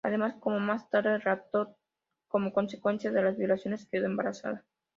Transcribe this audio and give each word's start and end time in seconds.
Además, 0.03 0.33
como 0.39 0.59
más 0.59 0.89
tarde 0.89 1.19
relató, 1.19 1.77
como 2.27 2.51
consecuencia 2.51 3.11
de 3.11 3.21
las 3.21 3.37
violaciones 3.37 3.85
quedó 3.87 4.07
embarazada. 4.07 4.65